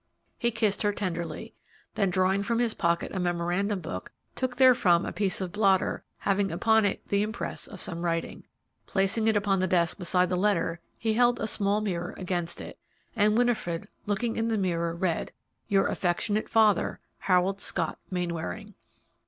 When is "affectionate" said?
15.85-16.49